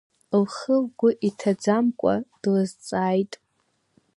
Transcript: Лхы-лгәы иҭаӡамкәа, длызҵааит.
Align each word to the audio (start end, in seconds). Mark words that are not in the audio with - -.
Лхы-лгәы 0.41 1.09
иҭаӡамкәа, 1.27 2.13
длызҵааит. 2.41 3.33